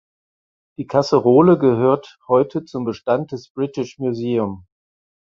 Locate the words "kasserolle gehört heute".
0.87-2.65